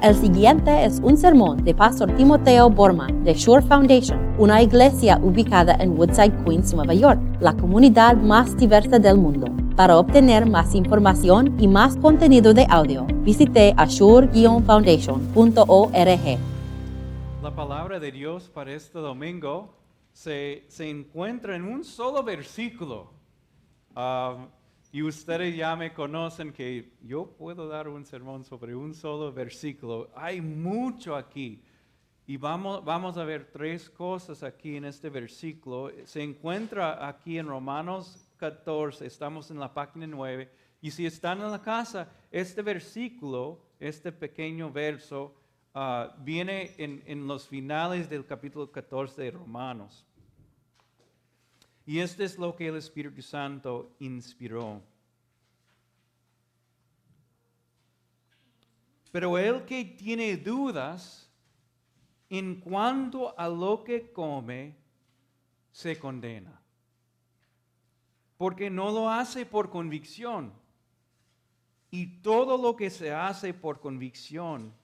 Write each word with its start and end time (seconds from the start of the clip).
El 0.00 0.14
siguiente 0.14 0.84
es 0.84 1.00
un 1.02 1.16
sermón 1.16 1.64
de 1.64 1.74
Pastor 1.74 2.14
Timoteo 2.14 2.70
Borman 2.70 3.24
de 3.24 3.34
Shore 3.34 3.66
Foundation, 3.66 4.32
una 4.38 4.62
iglesia 4.62 5.18
ubicada 5.20 5.74
en 5.80 5.98
Woodside, 5.98 6.44
Queens, 6.44 6.72
Nueva 6.72 6.94
York, 6.94 7.20
la 7.40 7.56
comunidad 7.56 8.16
más 8.16 8.56
diversa 8.56 9.00
del 9.00 9.18
mundo. 9.18 9.48
Para 9.74 9.98
obtener 9.98 10.46
más 10.46 10.76
información 10.76 11.60
y 11.60 11.66
más 11.66 11.96
contenido 11.96 12.54
de 12.54 12.64
audio, 12.70 13.08
visite 13.24 13.74
ashore-foundation.org. 13.76 16.38
La 17.42 17.56
palabra 17.56 17.98
de 17.98 18.12
Dios 18.12 18.48
para 18.48 18.72
este 18.72 19.00
domingo 19.00 19.74
se, 20.12 20.64
se 20.68 20.88
encuentra 20.88 21.56
en 21.56 21.64
un 21.64 21.82
solo 21.82 22.22
versículo. 22.22 23.10
Ah, 23.96 24.46
y 24.90 25.02
ustedes 25.02 25.54
ya 25.54 25.76
me 25.76 25.92
conocen 25.92 26.52
que 26.52 26.92
yo 27.02 27.26
puedo 27.36 27.68
dar 27.68 27.88
un 27.88 28.06
sermón 28.06 28.44
sobre 28.44 28.74
un 28.74 28.94
solo 28.94 29.32
versículo. 29.32 30.10
Hay 30.14 30.40
mucho 30.40 31.14
aquí. 31.14 31.62
Y 32.26 32.36
vamos, 32.36 32.84
vamos 32.84 33.16
a 33.18 33.24
ver 33.24 33.50
tres 33.52 33.88
cosas 33.90 34.42
aquí 34.42 34.76
en 34.76 34.86
este 34.86 35.10
versículo. 35.10 35.90
Se 36.04 36.22
encuentra 36.22 37.06
aquí 37.06 37.38
en 37.38 37.48
Romanos 37.48 38.28
14, 38.38 39.06
estamos 39.06 39.50
en 39.50 39.60
la 39.60 39.72
página 39.72 40.06
9. 40.06 40.50
Y 40.80 40.90
si 40.90 41.04
están 41.04 41.40
en 41.40 41.50
la 41.50 41.60
casa, 41.60 42.10
este 42.30 42.62
versículo, 42.62 43.60
este 43.80 44.12
pequeño 44.12 44.70
verso, 44.70 45.34
ah, 45.74 46.14
viene 46.20 46.74
en, 46.78 47.02
en 47.06 47.26
los 47.26 47.46
finales 47.46 48.08
del 48.08 48.24
capítulo 48.24 48.70
14 48.70 49.22
de 49.22 49.30
Romanos. 49.32 50.06
Y 51.88 52.00
esto 52.00 52.22
es 52.22 52.36
lo 52.36 52.54
que 52.54 52.68
el 52.68 52.76
Espíritu 52.76 53.22
Santo 53.22 53.96
inspiró. 53.98 54.82
Pero 59.10 59.38
el 59.38 59.64
que 59.64 59.86
tiene 59.86 60.36
dudas 60.36 61.30
en 62.28 62.60
cuanto 62.60 63.34
a 63.40 63.48
lo 63.48 63.82
que 63.84 64.12
come, 64.12 64.76
se 65.72 65.98
condena. 65.98 66.60
Porque 68.36 68.68
no 68.68 68.90
lo 68.90 69.08
hace 69.08 69.46
por 69.46 69.70
convicción. 69.70 70.52
Y 71.90 72.20
todo 72.20 72.58
lo 72.58 72.76
que 72.76 72.90
se 72.90 73.14
hace 73.14 73.54
por 73.54 73.80
convicción, 73.80 74.74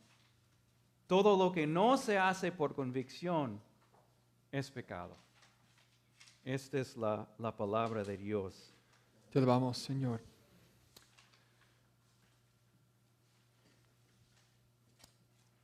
todo 1.06 1.36
lo 1.36 1.52
que 1.52 1.66
no 1.66 1.98
se 1.98 2.16
hace 2.16 2.50
por 2.50 2.74
convicción, 2.74 3.60
es 4.50 4.70
pecado. 4.70 5.23
Esta 6.44 6.78
es 6.78 6.94
la, 6.96 7.26
la 7.38 7.56
palabra 7.56 8.04
de 8.04 8.18
Dios. 8.18 8.74
Te 9.30 9.38
alabamos, 9.38 9.78
Señor. 9.78 10.20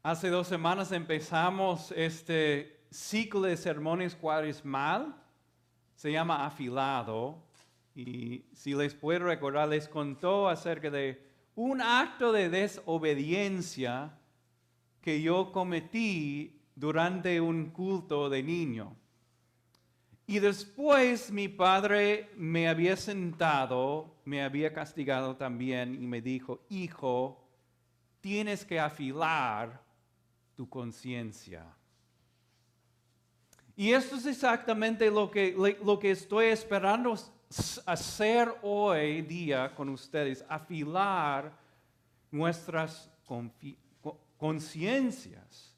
Hace 0.03 0.31
dos 0.31 0.49
semanas 0.49 0.91
empezamos 0.93 1.93
este 1.93 2.81
ciclo 2.91 3.43
de 3.43 3.59
sermones 3.59 4.17
cuaresmal. 4.17 5.15
Se 5.97 6.11
llama 6.11 6.47
Afilado. 6.47 7.43
Y 7.95 8.47
si 8.55 8.73
les 8.73 8.95
puedo 8.95 9.27
recordar, 9.27 9.69
les 9.69 9.87
contó 9.87 10.49
acerca 10.49 10.91
de 10.91 11.23
un 11.57 11.83
acto 11.83 12.33
de 12.33 12.49
desobediencia 12.49 14.19
que 15.03 15.21
yo 15.21 15.53
cometí 15.53 16.59
durante 16.75 17.39
un 17.39 17.67
culto 17.67 18.31
de 18.31 18.43
niño. 18.43 18.97
Y 20.31 20.39
después 20.39 21.33
mi 21.33 21.49
padre 21.49 22.31
me 22.37 22.69
había 22.69 22.97
sentado, 22.97 24.15
me 24.25 24.45
había 24.45 24.73
castigado 24.73 25.35
también 25.35 25.93
y 25.93 26.07
me 26.07 26.21
dijo, 26.21 26.61
hijo, 26.69 27.45
tienes 28.21 28.65
que 28.65 28.79
afilar 28.79 29.83
tu 30.55 30.69
conciencia. 30.69 31.65
Y 33.75 33.91
esto 33.91 34.15
es 34.15 34.27
exactamente 34.27 35.11
lo 35.11 35.33
que, 35.33 35.53
lo 35.83 35.99
que 35.99 36.13
estoy 36.13 36.47
esperando 36.47 37.19
hacer 37.85 38.55
hoy 38.63 39.23
día 39.23 39.75
con 39.75 39.89
ustedes, 39.89 40.45
afilar 40.49 41.53
nuestras 42.31 43.11
conciencias. 44.39 45.75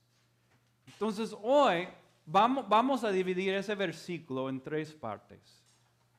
Entonces 0.87 1.35
hoy 1.41 1.89
vamos, 2.33 2.69
vamos, 2.69 3.05
a 3.05 3.11
dividir 3.11 3.55
ese 3.55 3.75
versículo 3.75 4.49
en 4.49 4.61
tres 4.61 4.93
partes. 4.95 5.63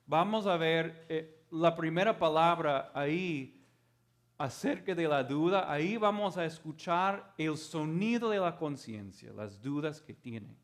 Vamos 0.06 0.46
a 0.46 0.57
ver 0.57 1.06
eh, 1.09 1.44
la 1.51 1.75
primera 1.75 2.18
palabra 2.18 2.91
ahí 2.94 3.59
acerca 4.38 4.94
de 4.94 5.07
la 5.07 5.24
duda, 5.24 5.72
ahí 5.72 5.97
vamos 5.97 6.38
a 6.38 6.46
escuchar 6.46 7.34
el 7.38 7.57
sonido 7.57 8.29
de 8.29 8.40
la 8.40 8.56
conciencia, 8.56 9.31
las 9.34 9.62
dudas 9.62 10.01
que 10.01 10.13
tiene. 10.13 10.56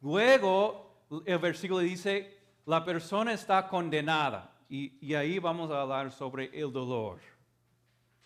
Luego, 0.00 1.04
el 1.24 1.38
versículo 1.38 1.80
dice, 1.80 2.38
la 2.64 2.84
persona 2.84 3.32
está 3.32 3.68
condenada. 3.68 4.52
Y, 4.68 4.98
y 5.00 5.14
ahí 5.14 5.38
vamos 5.38 5.70
a 5.70 5.82
hablar 5.82 6.10
sobre 6.10 6.46
el 6.58 6.72
dolor, 6.72 7.20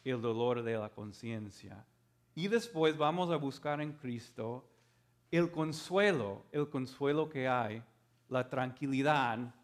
el 0.04 0.20
dolor 0.20 0.62
de 0.62 0.76
la 0.78 0.88
conciencia. 0.88 1.84
Y 2.34 2.48
después 2.48 2.96
vamos 2.96 3.30
a 3.30 3.36
buscar 3.36 3.80
en 3.80 3.92
Cristo 3.92 4.69
el 5.30 5.50
consuelo, 5.50 6.44
el 6.52 6.68
consuelo 6.68 7.28
que 7.28 7.48
hay, 7.48 7.82
la 8.28 8.48
tranquilidad 8.48 9.54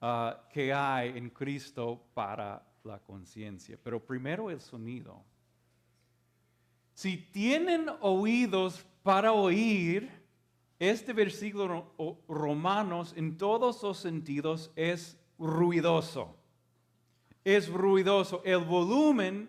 ah, 0.00 0.42
que 0.52 0.72
hay 0.72 1.16
en 1.16 1.30
Cristo 1.30 2.02
para 2.14 2.62
la 2.84 2.98
conciencia. 2.98 3.78
Pero 3.82 4.04
primero 4.04 4.50
el 4.50 4.60
sonido. 4.60 5.22
Si 6.92 7.16
tienen 7.16 7.86
oídos 8.00 8.84
para 9.02 9.32
oír, 9.32 10.10
este 10.78 11.12
versículo 11.12 11.94
romanos 12.26 13.12
en 13.16 13.36
todos 13.36 13.82
los 13.82 13.98
sentidos 13.98 14.70
es 14.76 15.18
ruidoso. 15.38 16.36
Es 17.44 17.68
ruidoso. 17.68 18.42
El 18.44 18.58
volumen 18.60 19.48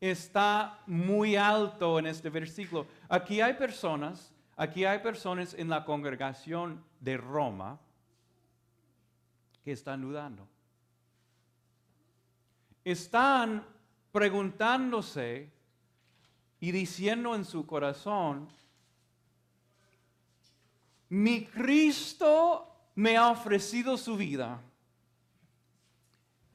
está 0.00 0.82
muy 0.86 1.36
alto 1.36 1.98
en 1.98 2.06
este 2.06 2.30
versículo. 2.30 2.86
Aquí 3.08 3.40
hay 3.40 3.54
personas, 3.54 4.29
aquí 4.60 4.84
hay 4.84 4.98
personas 4.98 5.54
en 5.54 5.68
la 5.68 5.84
congregación 5.84 6.84
de 7.00 7.16
Roma 7.16 7.78
que 9.64 9.72
están 9.72 10.02
dudando 10.02 10.46
están 12.84 13.64
preguntándose 14.12 15.50
y 16.60 16.72
diciendo 16.72 17.34
en 17.34 17.44
su 17.44 17.66
corazón, 17.66 18.48
mi 21.08 21.44
Cristo 21.46 22.66
me 22.94 23.16
ha 23.16 23.30
ofrecido 23.30 23.96
su 23.96 24.16
vida 24.16 24.60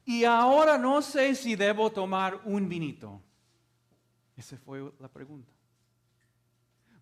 y 0.04 0.24
ahora 0.24 0.78
no 0.78 1.02
sé 1.02 1.34
si 1.34 1.56
debo 1.56 1.90
tomar 1.90 2.40
un 2.44 2.68
vinito. 2.68 3.20
Esa 4.36 4.56
fue 4.58 4.92
la 5.00 5.08
pregunta. 5.08 5.55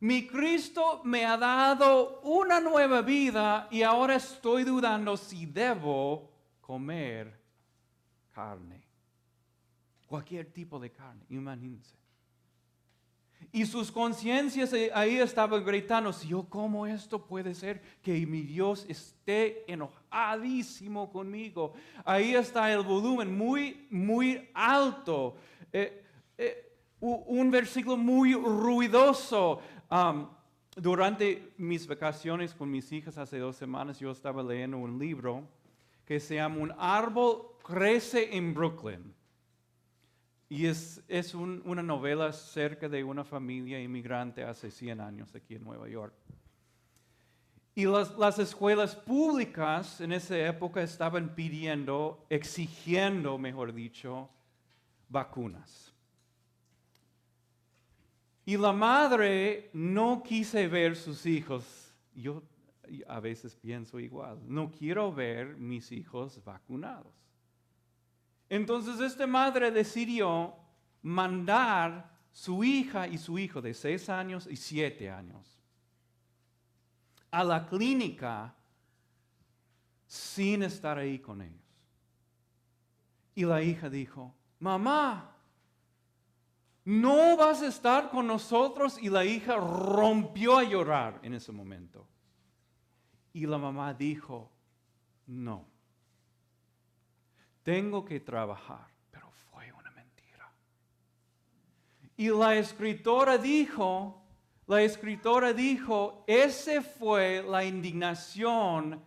Mi 0.04 0.26
Cristo 0.26 1.00
me 1.04 1.24
ha 1.24 1.38
dado 1.38 2.20
una 2.24 2.60
nueva 2.60 3.00
vida 3.00 3.68
y 3.70 3.80
ahora 3.80 4.16
estoy 4.16 4.62
dudando 4.62 5.16
si 5.16 5.46
debo 5.46 6.30
comer 6.60 7.40
carne 8.30 8.82
cualquier 10.06 10.52
tipo 10.52 10.78
de 10.78 10.90
carne, 10.92 11.24
imagínense. 11.30 11.96
Y 13.50 13.64
sus 13.64 13.90
conciencias 13.90 14.74
ahí 14.92 15.16
estaban 15.16 15.64
gritando, 15.64 16.12
si 16.12 16.28
yo 16.28 16.50
como 16.50 16.86
esto 16.86 17.24
puede 17.24 17.54
ser 17.54 17.80
que 18.02 18.26
mi 18.26 18.42
Dios 18.42 18.84
esté 18.86 19.64
enojadísimo 19.72 21.10
conmigo. 21.10 21.72
Ahí 22.04 22.34
está 22.34 22.70
el 22.70 22.82
volumen 22.82 23.34
muy, 23.34 23.86
muy 23.88 24.50
alto. 24.52 25.36
Eh, 25.72 26.04
eh, 26.36 26.72
un 27.00 27.50
versículo 27.50 27.96
muy 27.96 28.34
ruidoso. 28.34 29.60
Durante 30.76 31.52
mis 31.56 31.86
vacaciones 31.86 32.54
con 32.54 32.70
mis 32.70 32.90
hijas 32.92 33.16
hace 33.18 33.38
dos 33.38 33.56
semanas 33.56 34.00
yo 34.00 34.10
estaba 34.10 34.42
leyendo 34.42 34.78
un 34.78 34.98
libro 34.98 35.46
que 36.04 36.18
se 36.20 36.36
llama 36.36 36.56
Un 36.58 36.74
árbol 36.78 37.56
crece 37.62 38.36
en 38.36 38.52
Brooklyn. 38.54 39.14
Y 40.48 40.66
es, 40.66 41.02
una 41.34 41.82
novela 41.82 42.26
acerca 42.26 42.88
de 42.88 43.02
una 43.02 43.24
familia 43.24 43.80
inmigrante 43.80 44.44
hace 44.44 44.70
100 44.70 45.00
años 45.00 45.34
aquí 45.34 45.54
en 45.54 45.64
Nueva 45.64 45.88
York. 45.88 46.14
Y 47.74 47.86
las, 47.86 48.16
las, 48.16 48.38
escuelas 48.38 48.94
públicas 48.94 50.00
en 50.00 50.12
esa 50.12 50.38
época 50.38 50.82
estaban 50.82 51.34
pidiendo, 51.34 52.24
exigiendo, 52.28 53.36
mejor 53.36 53.72
dicho, 53.72 54.28
vacunas. 55.08 55.93
Y 58.44 58.56
la 58.56 58.72
madre 58.72 59.70
no 59.72 60.22
quise 60.22 60.68
ver 60.68 60.96
sus 60.96 61.24
hijos. 61.26 61.94
Yo 62.14 62.42
a 63.08 63.20
veces 63.20 63.56
pienso 63.56 63.98
igual. 63.98 64.38
No 64.46 64.70
quiero 64.70 65.12
ver 65.12 65.56
mis 65.56 65.90
hijos 65.92 66.42
vacunados. 66.44 67.12
Entonces 68.48 69.00
esta 69.00 69.26
madre 69.26 69.70
decidió 69.70 70.54
mandar 71.02 72.10
su 72.30 72.62
hija 72.64 73.08
y 73.08 73.16
su 73.16 73.38
hijo 73.38 73.62
de 73.62 73.72
seis 73.72 74.08
años 74.08 74.46
y 74.50 74.56
siete 74.56 75.10
años 75.10 75.54
a 77.34 77.42
la 77.42 77.66
clínica 77.66 78.54
sin 80.06 80.62
estar 80.62 80.98
ahí 80.98 81.18
con 81.18 81.42
ellos. 81.42 81.64
Y 83.34 83.44
la 83.44 83.60
hija 83.60 83.90
dijo, 83.90 84.32
mamá, 84.60 85.33
¿no 86.84 87.36
vas 87.36 87.62
a 87.62 87.68
estar 87.68 88.10
con 88.10 88.26
nosotros? 88.26 88.98
Y 89.00 89.08
la 89.08 89.24
hija 89.24 89.56
rompió 89.56 90.58
a 90.58 90.64
llorar 90.64 91.18
en 91.22 91.34
ese 91.34 91.52
momento. 91.52 92.06
Y 93.32 93.46
la 93.46 93.58
mamá 93.58 93.94
dijo, 93.94 94.50
no, 95.26 95.66
tengo 97.62 98.04
que 98.04 98.20
trabajar, 98.20 98.86
pero 99.10 99.30
fue 99.30 99.72
una 99.72 99.90
mentira. 99.90 100.52
Y 102.16 102.28
la 102.28 102.54
escritora 102.56 103.38
dijo, 103.38 104.22
la 104.66 104.82
escritora 104.82 105.52
dijo, 105.52 106.24
ese 106.26 106.80
fue 106.80 107.42
la 107.42 107.64
indignación 107.64 109.02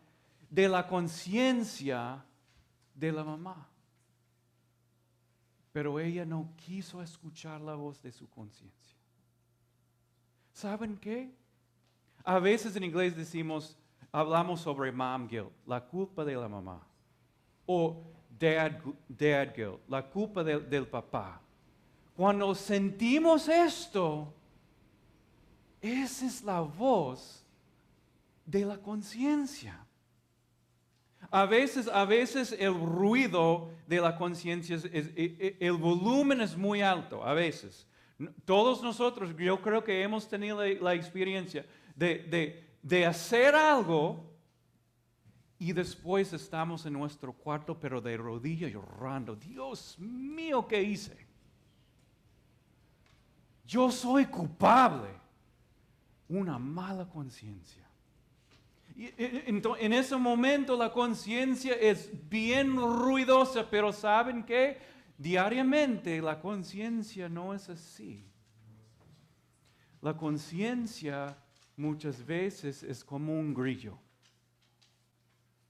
de 0.49 0.67
la 0.67 0.87
conciencia 0.87 2.23
de 2.93 3.11
la 3.11 3.23
mamá. 3.23 3.69
Pero 5.77 5.99
ella 5.99 6.25
no 6.25 6.49
quiso 6.55 7.03
escuchar 7.03 7.61
la 7.61 7.75
voz 7.75 8.01
de 8.01 8.11
su 8.11 8.27
conciencia. 8.31 8.97
¿Saben 10.51 10.97
qué? 10.97 11.31
A 12.23 12.39
veces 12.39 12.75
en 12.75 12.83
inglés 12.83 13.15
decimos, 13.15 13.77
hablamos 14.11 14.61
sobre 14.61 14.91
mom 14.91 15.27
guilt, 15.27 15.51
la 15.67 15.79
culpa 15.79 16.25
de 16.25 16.35
la 16.35 16.49
mamá. 16.49 16.81
O 17.67 18.03
dad, 18.39 18.71
dad 19.07 19.53
guilt, 19.55 19.79
la 19.87 20.01
culpa 20.01 20.43
del 20.43 20.87
papá. 20.87 21.39
Cuando 22.15 22.55
sentimos 22.55 23.47
esto, 23.47 24.33
esa 25.79 26.25
es 26.25 26.41
la 26.41 26.61
voz 26.61 27.45
de 28.47 28.65
la 28.65 28.79
conciencia. 28.79 29.85
A 31.29 31.45
veces, 31.45 31.87
a 31.87 32.05
veces 32.05 32.55
el 32.57 32.73
ruido 32.73 33.69
de 33.87 33.99
la 33.99 34.15
conciencia, 34.15 34.77
e, 34.91 35.11
e, 35.15 35.57
el 35.59 35.73
volumen 35.73 36.41
es 36.41 36.55
muy 36.55 36.81
alto, 36.81 37.23
a 37.23 37.33
veces. 37.33 37.87
Todos 38.45 38.81
nosotros, 38.81 39.35
yo 39.37 39.61
creo 39.61 39.83
que 39.83 40.01
hemos 40.01 40.27
tenido 40.27 40.63
la, 40.63 40.93
experiencia 40.93 41.65
de, 41.95 42.63
de 42.81 43.05
hacer 43.05 43.55
algo 43.55 44.27
y 45.59 45.73
después 45.73 46.33
estamos 46.33 46.85
en 46.85 46.93
nuestro 46.93 47.33
cuarto, 47.33 47.79
pero 47.79 47.99
de 47.99 48.15
rodillas 48.15 48.71
llorando. 48.71 49.35
Dios 49.35 49.97
mío, 49.99 50.67
¿qué 50.67 50.81
hice? 50.81 51.27
Yo 53.65 53.91
soy 53.91 54.25
culpable. 54.25 55.09
Una 56.29 56.59
mala 56.59 57.07
conciencia. 57.07 57.86
En 58.97 59.93
ese 59.93 60.15
momento 60.17 60.75
la 60.75 60.91
conciencia 60.91 61.75
es 61.75 62.09
bien 62.29 62.75
ruidosa, 62.75 63.69
pero 63.69 63.93
¿saben 63.93 64.43
qué? 64.43 64.79
Diariamente 65.17 66.19
la 66.19 66.39
conciencia 66.39 67.29
no 67.29 67.53
es 67.53 67.69
así. 67.69 68.25
La 70.01 70.17
conciencia 70.17 71.37
muchas 71.75 72.25
veces 72.25 72.81
es 72.81 73.03
como 73.03 73.39
un 73.39 73.53
grillo. 73.53 73.99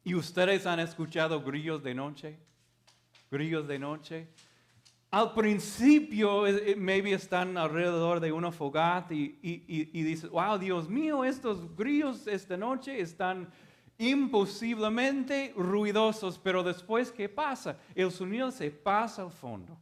¿Y 0.06 0.16
ustedes 0.16 0.66
han 0.66 0.80
escuchado 0.80 1.42
grillos 1.42 1.84
de 1.84 1.94
noche? 1.94 2.38
Grillos 3.30 3.68
de 3.68 3.78
noche. 3.78 4.28
Al 5.10 5.34
principio, 5.34 6.46
eh, 6.46 6.72
eh, 6.72 6.76
maybe 6.76 7.14
están 7.14 7.58
alrededor 7.58 8.20
de 8.20 8.32
una 8.32 8.52
fogata 8.52 9.14
y, 9.14 9.40
y, 9.42 10.16
wow, 10.28 10.58
Dios 10.58 10.90
mío, 10.90 11.24
estos 11.24 11.74
grillos 11.78 12.28
esta 12.28 12.58
noche 12.58 13.00
están 13.00 13.50
imposiblemente 13.98 15.54
ruidosos, 15.56 16.38
pero 16.38 16.62
después, 16.62 17.10
¿qué 17.10 17.30
pasa? 17.30 17.80
El 17.96 18.12
sonido 18.12 18.52
se 18.52 18.70
pasa 18.70 19.22
al 19.22 19.32
fondo 19.32 19.78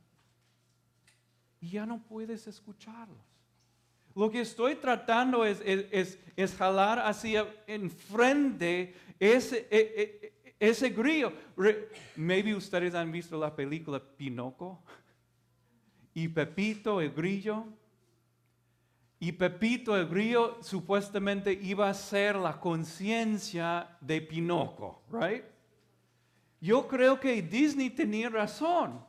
y 1.59 1.71
ya 1.71 1.87
no 1.87 1.99
puedes 2.03 2.45
escucharlos. 2.45 3.17
Lo 4.13 4.29
que 4.29 4.41
estoy 4.41 4.75
tratando 4.75 5.43
es, 5.43 5.59
es, 5.65 6.55
jalar 6.55 6.99
hacia 6.99 7.47
enfrente 7.65 8.95
ese, 9.19 9.67
e, 9.69 10.33
e, 10.39 10.53
ese 10.59 10.91
grillo. 10.91 11.33
Maybe 12.15 12.55
ustedes 12.55 12.93
han 12.93 13.11
visto 13.11 13.37
la 13.37 13.53
película 13.53 13.99
Pinoco 13.99 14.83
y 16.15 16.29
Pepito 16.29 17.01
el 17.01 17.11
grillo. 17.11 17.65
Y 19.19 19.33
Pepito 19.33 19.95
el 19.95 20.07
grillo 20.07 20.57
supuestamente 20.61 21.53
iba 21.53 21.89
a 21.89 21.93
ser 21.93 22.35
la 22.35 22.59
conciencia 22.59 23.97
de 24.01 24.21
Pinoco, 24.21 25.03
right? 25.11 25.43
Yo 26.59 26.87
creo 26.87 27.19
que 27.19 27.41
Disney 27.41 27.89
tenía 27.89 28.29
razón 28.29 28.99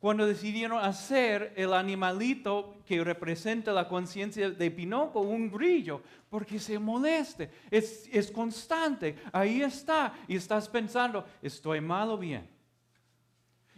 cuando 0.00 0.26
decidieron 0.26 0.78
hacer 0.84 1.52
el 1.56 1.72
animalito 1.72 2.76
que 2.86 3.02
representa 3.02 3.72
la 3.72 3.88
conciencia 3.88 4.50
de 4.50 4.70
Pinoco 4.70 5.20
un 5.20 5.50
grillo, 5.50 6.02
porque 6.30 6.58
se 6.58 6.78
moleste, 6.78 7.50
es, 7.70 8.08
es 8.12 8.30
constante, 8.30 9.16
ahí 9.32 9.62
está, 9.62 10.14
y 10.28 10.36
estás 10.36 10.68
pensando, 10.68 11.24
estoy 11.42 11.80
mal 11.80 12.10
o 12.10 12.18
bien. 12.18 12.57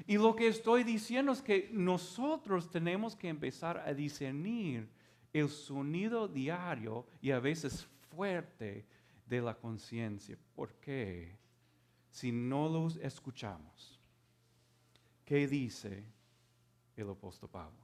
Y 0.07 0.17
lo 0.17 0.35
que 0.35 0.49
estoy 0.49 0.85
diciendo 0.85 1.33
es 1.33 1.43
que 1.43 1.69
nosotros 1.73 2.71
tenemos 2.71 3.15
que 3.17 3.29
empezar 3.29 3.79
a 3.79 3.93
discernir 3.93 4.89
el 5.33 5.49
sonido 5.49 6.27
diario 6.27 7.07
y 7.21 7.31
a 7.31 7.41
veces 7.41 7.87
fuerte 8.11 8.87
de 9.27 9.41
la 9.41 9.55
conciencia. 9.55 10.37
¿Por 10.55 10.75
qué? 10.75 11.39
Si 12.11 12.33
no 12.33 12.69
los 12.69 12.97
escuchamos, 12.97 14.01
¿qué 15.25 15.47
dice 15.47 16.05
el 16.97 17.09
apóstol 17.09 17.49
Pablo? 17.49 17.79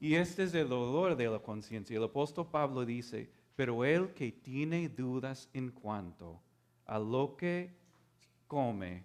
Y 0.00 0.16
este 0.16 0.42
es 0.42 0.54
el 0.54 0.68
dolor 0.68 1.16
de 1.16 1.28
la 1.28 1.38
conciencia. 1.38 1.96
El 1.96 2.04
apóstol 2.04 2.48
Pablo 2.50 2.84
dice, 2.84 3.30
pero 3.54 3.84
el 3.84 4.12
que 4.12 4.32
tiene 4.32 4.88
dudas 4.88 5.48
en 5.52 5.70
cuanto 5.70 6.42
a 6.84 6.98
lo 6.98 7.36
que 7.36 7.74
come, 8.46 9.04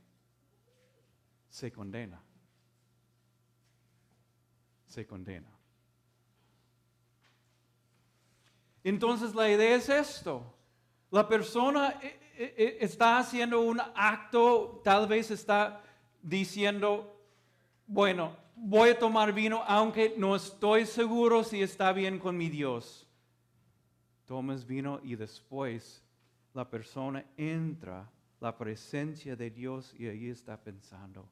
se 1.50 1.72
condena. 1.72 2.22
Se 4.88 5.06
condena. 5.06 5.50
Entonces 8.84 9.36
la 9.36 9.50
idea 9.50 9.76
es 9.76 9.90
esto. 9.90 10.56
La 11.12 11.28
persona 11.28 12.00
eh, 12.02 12.20
eh, 12.38 12.56
eh, 12.58 12.78
está 12.82 13.18
haciendo 13.18 13.62
un 13.62 13.82
acto, 13.96 14.82
tal 14.84 15.08
vez 15.08 15.32
está 15.32 15.84
diciendo, 16.22 17.20
bueno, 17.88 18.36
voy 18.56 18.90
a 18.90 19.00
tomar 19.00 19.34
vino 19.34 19.64
aunque 19.68 20.14
no 20.18 20.36
estoy 20.36 20.86
seguro 20.86 21.44
si 21.44 21.62
está 21.62 21.92
bien 21.94 22.20
con 22.20 22.38
mi 22.38 22.50
Dios. 22.50 23.08
Tomas 24.26 24.66
vino 24.66 25.00
y 25.04 25.16
después 25.16 26.04
la 26.54 26.70
persona 26.70 27.26
entra 27.36 28.10
la 28.40 28.58
presencia 28.58 29.36
de 29.36 29.50
Dios 29.50 29.94
y 29.98 30.08
ahí 30.08 30.30
está 30.30 30.58
pensando, 30.58 31.28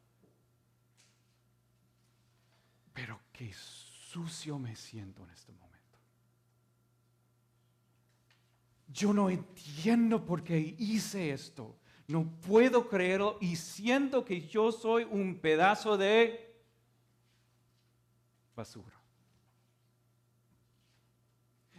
pero 2.97 3.19
qué 3.31 3.53
sucio 3.53 4.57
me 4.57 4.75
siento 4.75 5.23
en 5.23 5.29
este 5.29 5.51
momento. 5.51 5.99
Yo 8.87 9.13
no 9.13 9.29
entiendo 9.29 10.25
por 10.25 10.43
qué 10.43 10.75
hice 10.79 11.29
esto. 11.29 11.77
No 12.07 12.27
puedo 12.41 12.89
creerlo 12.89 13.37
y 13.39 13.55
siento 13.55 14.25
que 14.25 14.47
yo 14.47 14.71
soy 14.71 15.03
un 15.03 15.37
pedazo 15.37 15.95
de 15.95 16.59
basura. 18.55 18.96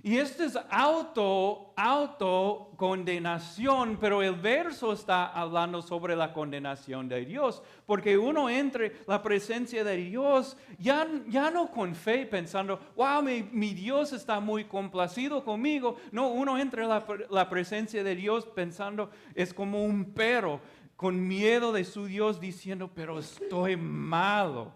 Y 0.08 0.16
esto 0.16 0.42
es 0.42 0.58
auto, 0.70 1.74
auto 1.76 2.70
condenación, 2.76 3.98
pero 4.00 4.22
el 4.22 4.36
verso 4.36 4.94
está 4.94 5.26
hablando 5.26 5.82
sobre 5.82 6.16
la 6.16 6.32
condenación 6.32 7.10
de 7.10 7.26
Dios, 7.26 7.62
porque 7.84 8.16
uno 8.16 8.48
entre 8.48 9.02
la 9.06 9.22
presencia 9.22 9.84
de 9.84 9.98
Dios 9.98 10.56
ya, 10.78 11.06
ya 11.26 11.50
no 11.50 11.70
con 11.70 11.94
fe 11.94 12.24
pensando, 12.24 12.80
wow, 12.96 13.20
mi, 13.22 13.74
Dios 13.74 14.14
está 14.14 14.40
muy 14.40 14.64
complacido 14.64 15.44
conmigo. 15.44 15.98
No, 16.10 16.28
uno 16.28 16.56
entra 16.56 16.84
en 16.84 16.88
la, 16.88 17.04
la 17.28 17.50
presencia 17.50 18.02
de 18.02 18.16
Dios 18.16 18.46
pensando, 18.46 19.10
es 19.34 19.52
como 19.52 19.84
un 19.84 20.14
perro 20.14 20.62
con 20.96 21.28
miedo 21.28 21.70
de 21.70 21.84
su 21.84 22.06
Dios 22.06 22.40
diciendo, 22.40 22.90
pero 22.94 23.18
estoy 23.18 23.76
malo. 23.76 24.72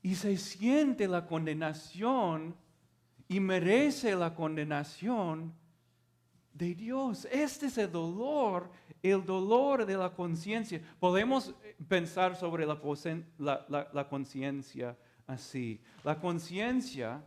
Y 0.00 0.14
se 0.14 0.38
siente 0.38 1.06
la 1.06 1.26
condenación 1.26 2.63
y 3.28 3.40
merece 3.40 4.14
la 4.14 4.34
condenación 4.34 5.54
de 6.52 6.74
Dios. 6.74 7.26
Este 7.30 7.66
es 7.66 7.78
el 7.78 7.90
dolor, 7.90 8.70
el 9.02 9.24
dolor 9.24 9.84
de 9.84 9.96
la 9.96 10.10
conciencia. 10.10 10.80
Podemos 11.00 11.54
pensar 11.88 12.36
sobre 12.36 12.66
la, 12.66 14.08
conciencia 14.08 14.96
así. 15.26 15.80
La 16.04 16.18
conciencia 16.18 17.22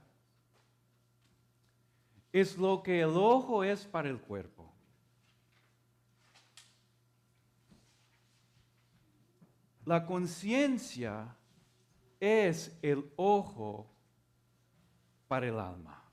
es 2.31 2.57
lo 2.57 2.81
que 2.81 3.01
el 3.01 3.11
ojo 3.15 3.63
es 3.63 3.85
para 3.85 4.09
el 4.09 4.19
cuerpo. 4.19 4.73
La 9.85 10.05
conciencia 10.05 11.33
es 12.19 12.77
el 12.81 13.09
ojo 13.15 13.87
para 15.27 15.47
el 15.47 15.59
alma. 15.59 16.03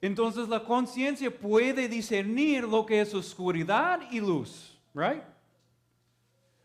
Entonces 0.00 0.48
la 0.48 0.62
conciencia 0.62 1.30
puede 1.30 1.88
discernir 1.88 2.64
lo 2.64 2.84
que 2.84 3.00
es 3.00 3.14
oscuridad 3.14 4.00
y 4.10 4.20
luz, 4.20 4.78
right? 4.92 5.22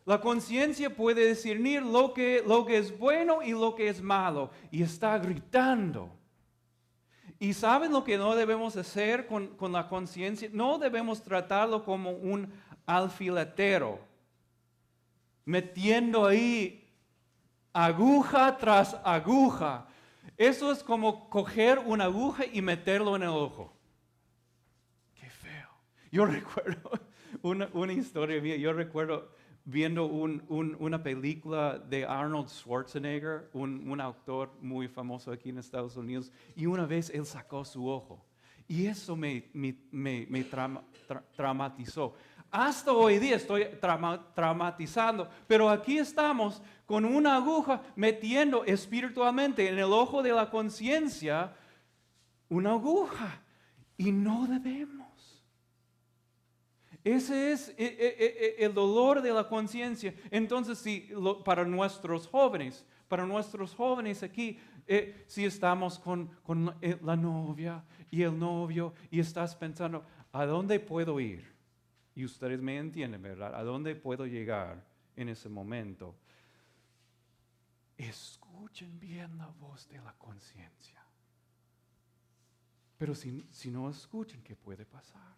La 0.04 0.20
conciencia 0.20 0.94
puede 0.94 1.28
discernir 1.28 1.82
lo 1.82 2.12
que, 2.12 2.42
lo 2.46 2.66
que 2.66 2.78
es 2.78 2.98
bueno 2.98 3.42
y 3.42 3.52
lo 3.52 3.74
que 3.74 3.88
es 3.88 4.02
malo 4.02 4.50
y 4.70 4.82
está 4.82 5.16
gritando. 5.18 6.10
¿Y 7.38 7.54
saben 7.54 7.92
lo 7.92 8.04
que 8.04 8.18
no 8.18 8.34
debemos 8.34 8.76
hacer 8.76 9.26
con, 9.26 9.48
con 9.56 9.72
la 9.72 9.88
conciencia? 9.88 10.50
No 10.52 10.78
debemos 10.78 11.22
tratarlo 11.22 11.84
como 11.84 12.10
un 12.10 12.52
alfiletero, 12.84 14.00
metiendo 15.44 16.26
ahí 16.26 16.79
aguja 17.72 18.56
tras 18.56 18.96
aguja. 19.04 19.86
Eso 20.36 20.72
es 20.72 20.82
como 20.82 21.28
coger 21.28 21.78
una 21.78 22.04
aguja 22.04 22.44
y 22.50 22.62
meterlo 22.62 23.16
en 23.16 23.22
el 23.22 23.28
ojo. 23.28 23.72
Qué 25.14 25.28
feo. 25.28 25.68
Yo 26.10 26.26
recuerdo 26.26 26.90
una, 27.42 27.68
una 27.72 27.92
historia 27.92 28.40
mía, 28.40 28.56
yo 28.56 28.72
recuerdo 28.72 29.30
viendo 29.64 30.06
un, 30.06 30.42
un, 30.48 30.76
una 30.80 31.02
película 31.02 31.78
de 31.78 32.04
Arnold 32.04 32.48
Schwarzenegger, 32.48 33.50
un, 33.52 33.88
un, 33.88 34.00
autor 34.00 34.52
muy 34.60 34.88
famoso 34.88 35.30
aquí 35.30 35.50
en 35.50 35.58
Estados 35.58 35.96
Unidos, 35.96 36.32
y 36.56 36.66
una 36.66 36.86
vez 36.86 37.10
él 37.10 37.26
sacó 37.26 37.64
su 37.64 37.88
ojo. 37.88 38.24
Y 38.66 38.86
eso 38.86 39.16
me, 39.16 39.50
me, 39.52 39.76
me, 39.90 40.26
me 40.28 40.44
trauma, 40.44 40.82
tra, 41.06 41.22
traumatizó. 41.34 42.14
Hasta 42.50 42.92
hoy 42.92 43.18
día 43.18 43.36
estoy 43.36 43.64
trauma, 43.80 44.20
traumatizando, 44.34 45.28
pero 45.46 45.68
aquí 45.70 45.98
estamos 45.98 46.60
con 46.84 47.04
una 47.04 47.36
aguja 47.36 47.80
metiendo 47.94 48.64
espiritualmente 48.64 49.68
en 49.68 49.78
el 49.78 49.92
ojo 49.92 50.22
de 50.22 50.32
la 50.32 50.50
conciencia 50.50 51.54
una 52.48 52.72
aguja. 52.72 53.40
Y 53.96 54.12
no 54.12 54.46
debemos. 54.46 55.44
Ese 57.04 57.52
es 57.52 57.68
e, 57.70 57.84
e, 57.84 58.56
e, 58.58 58.64
el 58.64 58.74
dolor 58.74 59.22
de 59.22 59.32
la 59.32 59.46
conciencia. 59.46 60.14
Entonces, 60.30 60.78
si 60.78 61.10
para 61.44 61.64
nuestros 61.64 62.26
jóvenes, 62.26 62.84
para 63.08 63.26
nuestros 63.26 63.74
jóvenes 63.74 64.22
aquí, 64.22 64.58
eh, 64.86 65.24
si 65.26 65.44
estamos 65.44 65.98
con, 65.98 66.30
con 66.42 66.74
la 67.02 67.16
novia 67.16 67.84
y 68.10 68.22
el 68.22 68.38
novio 68.38 68.94
y 69.10 69.20
estás 69.20 69.54
pensando, 69.54 70.04
¿a 70.32 70.46
dónde 70.46 70.80
puedo 70.80 71.20
ir? 71.20 71.49
Y 72.14 72.24
ustedes 72.24 72.60
me 72.60 72.76
entienden, 72.76 73.22
¿verdad? 73.22 73.54
¿A 73.54 73.62
dónde 73.62 73.94
puedo 73.94 74.26
llegar 74.26 74.84
en 75.16 75.28
ese 75.28 75.48
momento? 75.48 76.16
Escuchen 77.96 78.98
bien 78.98 79.38
la 79.38 79.46
voz 79.46 79.88
de 79.88 80.00
la 80.00 80.12
conciencia. 80.14 81.00
Pero 82.98 83.14
si, 83.14 83.46
si 83.50 83.70
no 83.70 83.88
escuchen, 83.88 84.42
¿qué 84.42 84.56
puede 84.56 84.84
pasar? 84.84 85.34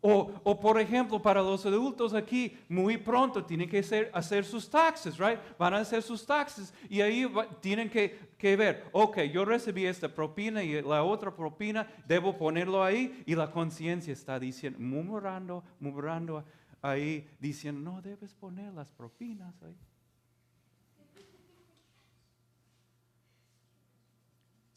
O, 0.00 0.32
o, 0.44 0.58
por 0.58 0.80
ejemplo, 0.80 1.20
para 1.20 1.42
los 1.42 1.66
adultos 1.66 2.14
aquí, 2.14 2.56
muy 2.68 2.96
pronto 2.96 3.44
tienen 3.44 3.68
que 3.68 3.78
hacer, 4.12 4.44
sus 4.44 4.70
taxes, 4.70 5.18
right? 5.18 5.38
Van 5.58 5.74
a 5.74 5.78
hacer 5.78 6.02
sus 6.02 6.24
taxes 6.24 6.72
y 6.88 7.00
ahí 7.00 7.30
tienen 7.60 7.90
que, 7.90 8.18
que, 8.38 8.56
ver, 8.56 8.84
ok, 8.92 9.22
yo 9.32 9.44
recibí 9.44 9.84
esta 9.84 10.08
propina 10.08 10.62
y 10.62 10.80
la 10.80 11.02
otra 11.02 11.34
propina, 11.34 11.86
debo 12.06 12.36
ponerlo 12.36 12.82
ahí 12.82 13.22
y 13.26 13.34
la 13.34 13.50
conciencia 13.50 14.12
está 14.12 14.38
diciendo, 14.38 14.78
murmurando, 14.80 15.62
murmurando 15.80 16.44
ahí, 16.80 17.28
diciendo, 17.38 17.90
no 17.90 18.00
debes 18.00 18.32
poner 18.34 18.72
las 18.72 18.90
propinas 18.90 19.54
ahí. 19.62 19.76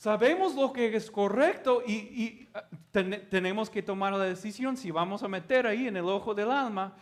Sabemos 0.03 0.53
lo 0.53 0.73
que 0.73 0.93
es 0.93 1.09
correcto 1.09 1.81
y, 1.87 2.45
ah, 2.53 2.65
ten, 2.91 3.25
tenemos 3.29 3.69
que 3.69 3.81
tomar 3.81 4.11
la 4.11 4.25
decisión 4.25 4.75
si 4.75 4.91
vamos 4.91 5.23
a 5.23 5.29
meter 5.29 5.65
ahí 5.65 5.87
en 5.87 5.95
el 5.95 6.03
ojo 6.03 6.35
del 6.35 6.51
alma 6.51 6.93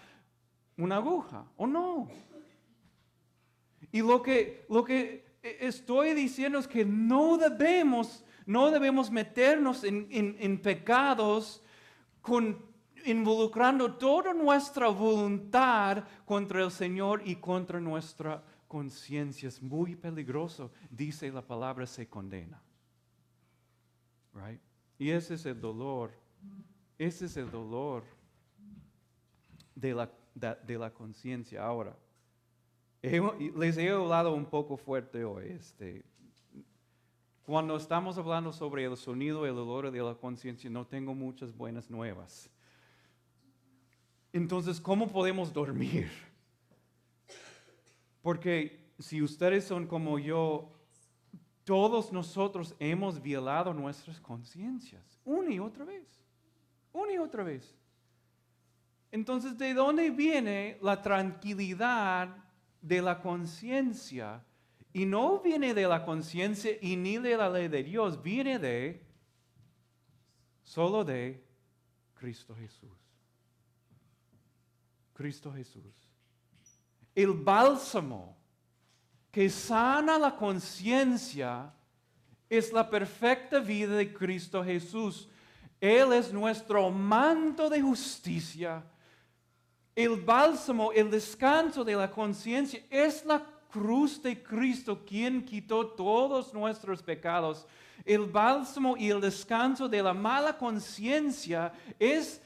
una 0.77 0.97
aguja 0.97 1.43
o 1.57 1.65
no. 1.65 2.07
Y 3.91 4.01
lo 4.01 4.21
que, 4.21 4.67
lo 4.69 4.83
que 4.83 5.25
estoy 5.41 6.13
diciendo 6.13 6.59
es 6.59 6.67
que 6.67 6.85
no 6.85 7.39
debemos, 7.39 8.23
no 8.45 8.69
debemos 8.69 9.09
meternos 9.09 9.83
en, 9.83 10.05
en, 10.11 10.61
pecados 10.61 11.63
involucrando 13.03 13.95
toda 13.95 14.31
nuestra 14.31 14.89
voluntad 14.89 16.03
contra 16.23 16.63
el 16.63 16.69
Señor 16.69 17.23
y 17.25 17.37
contra 17.37 17.79
nuestra 17.79 18.43
conciencia. 18.67 19.49
Es 19.49 19.59
muy 19.59 19.95
peligroso, 19.95 20.71
dice 20.91 21.31
la 21.31 21.41
palabra, 21.41 21.87
se 21.87 22.07
condena. 22.07 22.61
Right? 24.33 24.61
Y 24.97 25.09
ese 25.09 25.33
es 25.33 25.45
el 25.45 25.59
dolor, 25.59 26.11
ese 26.97 27.25
es 27.25 27.37
el 27.37 27.49
dolor 27.49 28.03
de 29.75 29.93
la, 29.93 30.11
de, 30.35 30.55
de 30.65 30.77
la 30.77 30.93
conciencia. 30.93 31.63
Ahora, 31.63 31.95
les 33.01 33.77
he 33.77 33.89
hablado 33.89 34.33
un 34.33 34.45
poco 34.45 34.77
fuerte 34.77 35.23
hoy. 35.23 35.49
Este, 35.49 36.05
cuando 37.43 37.75
estamos 37.75 38.17
hablando 38.17 38.53
sobre 38.53 38.85
el 38.85 38.95
sonido 38.95 39.45
el 39.45 39.55
dolor 39.55 39.91
de 39.91 40.01
la 40.01 40.15
conciencia, 40.15 40.69
no 40.69 40.85
tengo 40.85 41.13
muchas 41.15 41.55
buenas 41.55 41.89
nuevas. 41.89 42.49
Entonces, 44.31 44.79
¿cómo 44.79 45.11
podemos 45.11 45.51
dormir? 45.51 46.09
Porque 48.21 48.93
si 48.99 49.21
ustedes 49.21 49.65
son 49.65 49.87
como 49.87 50.19
yo, 50.19 50.71
todos 51.71 52.11
nosotros 52.11 52.75
hemos 52.79 53.21
violado 53.21 53.73
nuestras 53.73 54.19
conciencias, 54.19 55.17
una 55.23 55.53
y 55.53 55.57
otra 55.57 55.85
vez, 55.85 56.05
una 56.91 57.13
y 57.13 57.17
otra 57.17 57.45
vez. 57.45 57.73
Entonces, 59.09 59.57
¿de 59.57 59.73
dónde 59.73 60.11
viene 60.11 60.77
la 60.81 61.01
tranquilidad 61.01 62.35
de 62.81 63.01
la 63.01 63.21
conciencia? 63.21 64.43
Y 64.91 65.05
no 65.05 65.39
viene 65.39 65.73
de 65.73 65.87
la 65.87 66.03
conciencia 66.03 66.77
y 66.81 66.97
ni 66.97 67.17
de 67.19 67.37
la 67.37 67.49
ley 67.49 67.69
de 67.69 67.83
Dios, 67.83 68.21
viene 68.21 68.59
de 68.59 69.01
solo 70.63 71.05
de 71.05 71.41
Cristo 72.15 72.53
Jesús. 72.53 72.91
Cristo 75.13 75.53
Jesús. 75.53 75.95
El 77.15 77.31
bálsamo 77.31 78.40
que 79.31 79.49
sana 79.49 80.17
la 80.17 80.35
conciencia 80.35 81.73
es 82.49 82.73
la 82.73 82.89
perfecta 82.89 83.59
vida 83.59 83.95
de 83.95 84.13
Cristo 84.13 84.63
Jesús. 84.63 85.29
Él 85.79 86.11
es 86.13 86.33
nuestro 86.33 86.91
manto 86.91 87.69
de 87.69 87.81
justicia. 87.81 88.83
El 89.95 90.17
bálsamo, 90.17 90.91
el 90.91 91.09
descanso 91.09 91.83
de 91.83 91.95
la 91.95 92.11
conciencia 92.11 92.81
es 92.89 93.25
la 93.25 93.41
cruz 93.71 94.21
de 94.21 94.43
Cristo 94.43 95.03
quien 95.05 95.45
quitó 95.45 95.87
todos 95.87 96.53
nuestros 96.53 97.01
pecados. 97.01 97.65
El 98.03 98.25
bálsamo 98.25 98.97
y 98.97 99.09
el 99.09 99.21
descanso 99.21 99.87
de 99.87 100.03
la 100.03 100.13
mala 100.13 100.57
conciencia 100.57 101.71
es 101.97 102.41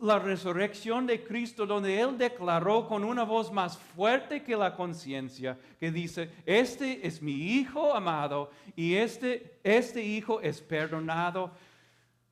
la 0.00 0.18
resurrección 0.18 1.06
de 1.06 1.22
Cristo, 1.22 1.66
donde 1.66 2.00
Él 2.00 2.18
declaró 2.18 2.86
con 2.88 3.04
una 3.04 3.24
voz 3.24 3.52
más 3.52 3.78
fuerte 3.78 4.42
que 4.42 4.56
la 4.56 4.74
conciencia, 4.74 5.58
que 5.78 5.90
dice, 5.90 6.30
este 6.44 7.06
es 7.06 7.22
mi 7.22 7.32
Hijo 7.32 7.94
amado 7.94 8.50
y 8.74 8.94
este, 8.94 9.58
este 9.62 10.02
Hijo 10.02 10.40
es 10.40 10.60
perdonado 10.60 11.52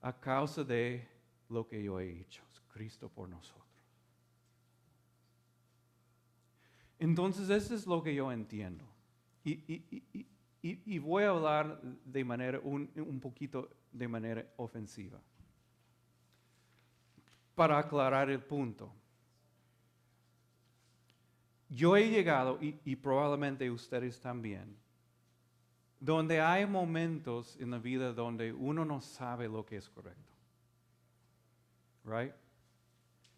a 0.00 0.12
causa 0.12 0.64
de 0.64 1.06
lo 1.48 1.66
que 1.66 1.82
yo 1.82 2.00
he 2.00 2.20
hecho, 2.20 2.42
Cristo 2.72 3.08
por 3.08 3.28
nosotros. 3.28 3.64
Entonces, 6.98 7.50
eso 7.50 7.74
es 7.74 7.86
lo 7.86 8.02
que 8.02 8.14
yo 8.14 8.32
entiendo. 8.32 8.84
Y, 9.44 9.52
y, 9.72 10.26
y, 10.62 10.94
y 10.94 10.98
voy 10.98 11.24
a 11.24 11.30
hablar 11.30 11.80
de 11.82 12.24
manera, 12.24 12.60
un, 12.62 12.90
un 12.96 13.20
poquito 13.20 13.68
de 13.92 14.08
manera 14.08 14.46
ofensiva 14.56 15.20
para 17.54 17.78
aclarar 17.78 18.30
el 18.30 18.40
punto. 18.40 18.92
Yo 21.68 21.96
he 21.96 22.08
llegado, 22.08 22.58
y, 22.60 22.96
probablemente 22.96 23.70
ustedes 23.70 24.20
también, 24.20 24.76
donde 25.98 26.40
hay 26.40 26.66
momentos 26.66 27.56
en 27.58 27.70
la 27.70 27.78
vida 27.78 28.12
donde 28.12 28.52
uno 28.52 28.84
no 28.84 29.00
sabe 29.00 29.48
lo 29.48 29.64
que 29.64 29.76
es 29.76 29.88
correcto. 29.88 30.32
Right? 32.04 32.34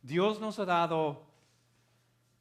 Dios 0.02 0.40
nos 0.40 0.58
ha 0.58 0.64
dado 0.64 1.24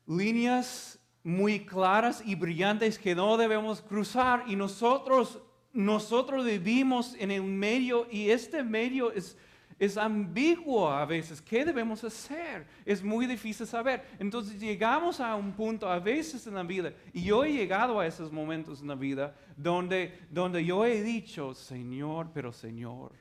líneas 0.07 0.99
muy 1.23 1.65
claras 1.65 2.21
y 2.25 2.35
brillantes 2.35 2.97
que 2.97 3.15
no 3.15 3.37
debemos 3.37 3.81
cruzar 3.81 4.43
y 4.47 4.55
nosotros 4.55 5.41
nosotros 5.75 6.45
vivimos 6.45 7.15
en 7.19 7.31
el 7.31 7.43
medio 7.43 8.07
y 8.09 8.29
este 8.29 8.63
medio 8.63 9.11
es 9.11 9.37
es 9.77 9.97
ambiguo 9.97 10.89
a 10.89 11.05
veces. 11.05 11.41
¿Qué 11.41 11.65
debemos 11.65 12.03
hacer? 12.03 12.65
Es 12.85 13.03
muy 13.03 13.25
difícil 13.25 13.67
saber. 13.67 14.05
Entonces 14.19 14.59
llegamos 14.59 15.19
a 15.19 15.35
un 15.35 15.51
punto 15.51 15.89
a 15.89 15.99
veces 15.99 16.47
en 16.47 16.53
la 16.53 16.63
vida, 16.63 16.93
y 17.13 17.23
yo 17.23 17.43
he 17.43 17.51
llegado 17.51 17.99
a 17.99 18.07
esos 18.07 18.31
momentos 18.31 18.81
en 18.81 18.87
la 18.87 18.95
vida 18.95 19.35
donde, 19.57 20.19
donde 20.29 20.63
yo 20.63 20.85
he 20.85 21.01
dicho, 21.01 21.53
Señor, 21.53 22.29
pero 22.33 22.53
Señor, 22.53 23.11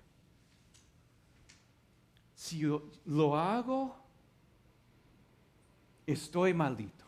si 2.35 2.63
lo 3.07 3.37
hago, 3.37 3.97
estoy 6.07 6.53
maldito. 6.53 7.05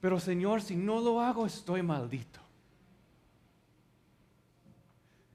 Pero 0.00 0.18
Señor, 0.20 0.62
si 0.62 0.76
no 0.76 1.00
lo 1.00 1.20
hago, 1.20 1.46
estoy 1.46 1.82
maldito. 1.82 2.45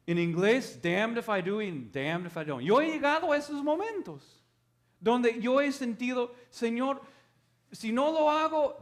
En 0.08 0.18
inglés, 0.18 0.80
damned 0.82 1.18
if 1.18 1.30
I 1.30 1.42
do 1.42 1.60
and 1.60 1.92
damned 1.92 2.26
if 2.26 2.36
I 2.36 2.44
don't. 2.44 2.64
Yo 2.64 2.80
he 2.82 2.92
llegado 2.92 3.32
a 3.32 3.38
esos 3.38 3.64
momentos 3.64 4.42
donde 5.02 5.40
yo 5.42 5.60
he 5.60 5.72
sentido, 5.72 6.34
Señor, 6.52 7.02
si 7.72 7.92
no 7.92 8.12
lo 8.12 8.30
hago, 8.30 8.78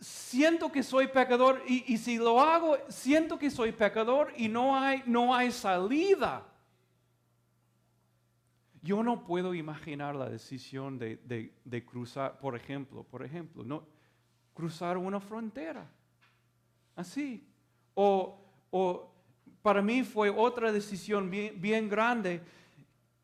siento 0.00 0.70
que 0.70 0.84
soy 0.84 1.08
pecador 1.08 1.60
y, 1.66 1.98
si 1.98 2.18
lo 2.18 2.40
hago, 2.40 2.78
siento 2.88 3.38
que 3.38 3.50
soy 3.50 3.72
pecador 3.72 4.32
y 4.36 4.48
no 4.48 4.76
hay, 4.76 5.02
no 5.06 5.34
hay 5.34 5.50
salida. 5.50 6.46
Yo 8.80 9.02
no 9.02 9.24
puedo 9.24 9.54
imaginar 9.54 10.14
la 10.14 10.28
decisión 10.28 10.98
de, 10.98 11.18
de 11.64 11.84
cruzar, 11.84 12.38
por 12.38 12.54
ejemplo, 12.54 13.02
por 13.02 13.24
ejemplo, 13.24 13.64
no, 13.64 13.84
cruzar 14.54 14.96
una 14.96 15.20
frontera. 15.20 15.90
Así. 16.94 17.44
O, 17.94 18.40
o 18.70 19.17
para 19.68 19.82
mí 19.82 20.02
fue 20.02 20.30
otra 20.30 20.72
decisión 20.72 21.28
bien, 21.30 21.90
grande. 21.90 22.40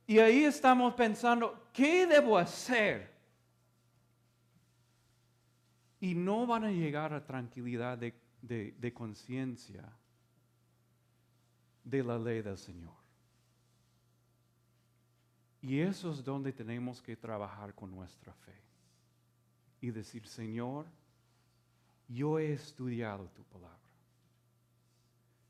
Y 0.06 0.18
ahí 0.18 0.44
estamos 0.44 0.92
pensando, 0.92 1.70
¿qué 1.72 2.06
debo 2.06 2.36
hacer? 2.36 3.10
Y 6.00 6.14
no 6.14 6.46
van 6.46 6.64
a 6.64 6.70
llegar 6.70 7.14
a 7.14 7.24
tranquilidad 7.24 7.96
de, 7.96 8.14
de 8.42 8.92
conciencia 8.92 9.90
de 11.82 12.04
la 12.04 12.18
ley 12.18 12.42
del 12.42 12.58
Señor. 12.58 12.92
Y 15.62 15.80
eso 15.80 16.12
es 16.12 16.22
donde 16.22 16.52
tenemos 16.52 17.00
que 17.00 17.16
trabajar 17.16 17.74
con 17.74 17.90
nuestra 17.90 18.34
fe. 18.34 18.60
Y 19.80 19.90
decir, 19.90 20.26
Señor, 20.26 20.84
yo 22.06 22.38
he 22.38 22.52
estudiado 22.52 23.30
tu 23.30 23.42
palabra 23.44 23.83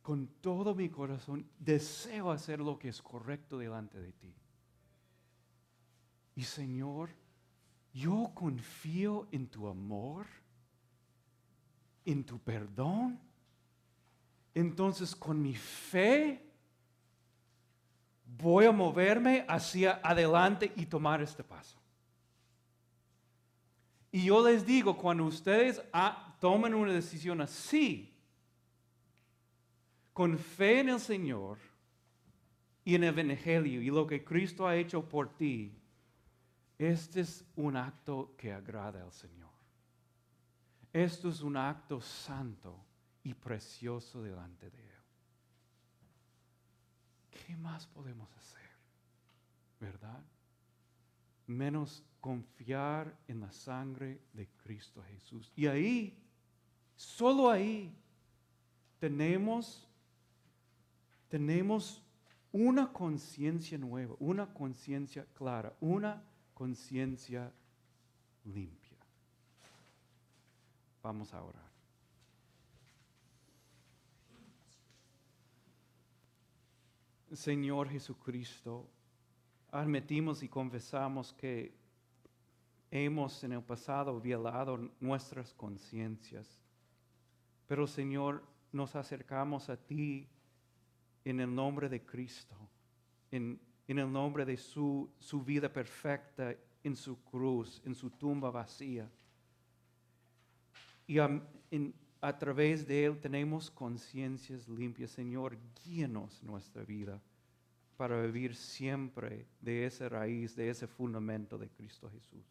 con 0.04 0.26
todo 0.42 0.75
mi 0.75 0.90
corazón 0.90 1.49
deseo 1.58 2.30
hacer 2.30 2.61
lo 2.61 2.78
que 2.78 2.90
es 2.90 3.00
correcto 3.00 3.56
delante 3.56 3.99
de 3.99 4.12
ti. 4.12 4.34
Y 6.37 6.42
Señor, 6.42 7.08
yo 7.94 8.30
confío 8.34 9.26
en 9.32 9.46
tu 9.46 9.66
amor, 9.66 10.26
en 12.04 12.23
tu 12.23 12.38
perdón. 12.38 13.18
Entonces 14.52 15.16
con 15.16 15.40
mi 15.40 15.54
fe 15.54 16.52
voy 18.26 18.66
a 18.66 18.73
moverme 18.73 19.46
hacia 19.49 20.02
adelante 20.04 20.70
y 20.76 20.84
tomar 20.84 21.23
este 21.23 21.42
paso. 21.42 21.78
Y 24.12 24.26
yo 24.26 24.46
les 24.46 24.66
digo, 24.66 24.99
cuando 24.99 25.25
ustedes 25.25 25.80
ah, 25.94 26.37
tomen 26.40 26.75
una 26.75 26.92
decisión 26.92 27.40
así, 27.40 28.13
con 30.14 30.38
fe 30.38 30.80
en 30.80 30.91
el 30.91 31.00
Señor 31.00 31.58
y 32.84 32.95
en 32.95 33.02
el 33.02 33.19
Evangelio 33.19 33.82
y 33.82 33.86
lo 33.86 34.06
que 34.06 34.25
Cristo 34.25 34.67
ha 34.67 34.76
hecho 34.76 35.06
por 35.06 35.36
ti, 35.36 35.76
este 36.78 37.21
es 37.21 37.45
un 37.56 37.76
acto 37.76 38.34
que 38.38 38.52
agrada 38.52 39.02
al 39.02 39.12
Señor. 39.12 39.50
Esto 40.93 41.28
es 41.28 41.41
un 41.41 41.56
acto 41.56 42.00
santo 42.00 42.78
y 43.25 43.34
precioso 43.34 44.23
delante 44.23 44.71
de 44.71 44.78
Él. 44.78 45.02
¿Qué 47.30 47.56
más 47.56 47.86
podemos 47.88 48.32
hacer? 48.36 48.71
¿Verdad? 49.80 50.23
Menos 51.49 52.04
confiar 52.21 53.19
en 53.26 53.41
la 53.41 53.50
sangre 53.50 54.21
de 54.32 54.47
Cristo 54.62 55.02
Jesús. 55.02 55.52
Y 55.56 55.67
ahí, 55.67 56.23
solo 56.95 57.50
ahí, 57.50 57.93
tenemos 59.00 59.88
tenemos 61.34 62.00
una 62.52 62.92
conciencia 62.92 63.76
nueva, 63.76 64.14
una 64.20 64.54
conciencia 64.54 65.26
clara, 65.34 65.75
una 65.80 66.23
conciencia 66.54 67.52
limpia. 68.44 68.97
Vamos 71.02 71.34
a 71.34 71.42
orar. 71.42 71.73
Señor 77.32 77.88
Jesucristo, 77.88 78.88
admitimos 79.73 80.44
y 80.44 80.49
confesamos 80.49 81.32
que 81.32 81.75
hemos 82.92 83.42
en 83.42 83.54
el 83.54 83.62
pasado 83.64 84.20
violado 84.20 84.88
nuestras 85.00 85.52
conciencias, 85.52 86.62
pero 87.66 87.88
Señor, 87.88 88.44
nos 88.70 88.94
acercamos 88.94 89.68
a 89.68 89.76
ti 89.76 90.28
en 91.25 91.41
el 91.41 91.54
nombre 91.54 91.89
de 91.89 92.04
Cristo, 92.04 92.56
en, 93.30 93.60
el 93.87 94.13
nombre 94.13 94.45
de 94.45 94.56
su, 94.56 95.10
su 95.19 95.43
vida 95.43 95.73
perfecta 95.73 96.54
en 96.84 96.95
su 96.95 97.23
cruz, 97.25 97.82
en 97.84 97.95
su 97.95 98.10
tumba 98.10 98.50
vacía. 98.50 99.10
Y 101.06 101.19
a, 101.19 102.39
través 102.39 102.87
de 102.87 103.06
Él 103.06 103.19
tenemos 103.19 103.71
conciencias 103.71 104.69
limpias. 104.69 105.10
Señor, 105.10 105.56
guíenos 105.82 106.43
nuestra 106.43 106.84
vida 106.84 107.21
para 107.97 108.21
vivir 108.23 108.54
siempre 108.54 109.47
de 109.60 109.87
esa 109.87 110.08
raíz, 110.08 110.54
de 110.54 110.71
ese 110.71 110.87
fundamento 110.87 111.58
de 111.58 111.69
Cristo 111.69 112.10
Jesús. 112.10 112.45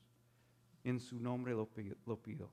En 0.83 0.99
su 0.99 1.19
nombre 1.19 1.53
lo 1.53 1.65
pido. 1.65 1.95
Lo 2.05 2.17
pido. 2.17 2.49